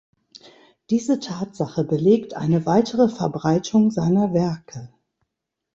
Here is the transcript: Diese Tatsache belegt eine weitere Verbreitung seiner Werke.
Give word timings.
Diese 0.89 1.19
Tatsache 1.19 1.83
belegt 1.83 2.33
eine 2.33 2.65
weitere 2.65 3.07
Verbreitung 3.07 3.91
seiner 3.91 4.33
Werke. 4.33 4.89